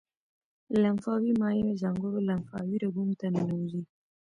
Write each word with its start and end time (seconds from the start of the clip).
لمفاوي 0.81 1.31
مایع 1.41 1.67
ځانګړو 1.81 2.19
لمفاوي 2.27 2.77
رګونو 2.83 3.13
ته 3.19 3.27
ننوزي. 3.35 3.81